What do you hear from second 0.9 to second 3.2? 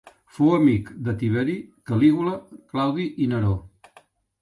de Tiberi, Calígula, Claudi